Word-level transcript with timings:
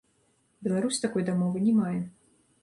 Беларусь 0.67 1.03
такой 1.03 1.27
дамовы 1.29 1.63
не 1.67 1.73
мае. 1.83 1.95